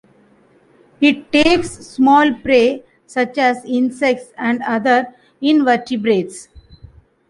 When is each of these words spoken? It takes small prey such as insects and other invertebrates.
It 0.99 1.31
takes 1.31 1.69
small 1.85 2.33
prey 2.33 2.83
such 3.05 3.37
as 3.37 3.63
insects 3.65 4.33
and 4.35 4.63
other 4.63 5.13
invertebrates. 5.41 6.47